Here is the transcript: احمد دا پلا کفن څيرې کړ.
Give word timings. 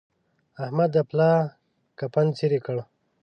احمد 0.63 0.89
دا 0.95 1.01
پلا 1.09 1.31
کفن 1.99 2.27
څيرې 2.37 2.59
کړ. 2.65 2.77